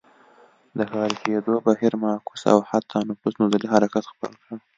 د 0.77 0.79
ښاري 0.91 1.17
کېدو 1.25 1.53
بهیر 1.67 1.93
معکوس 2.03 2.41
او 2.53 2.59
حتی 2.69 2.97
نفوس 3.09 3.33
نزولي 3.41 3.67
حرکت 3.73 4.03
خپل 4.13 4.31
کړ. 4.43 4.53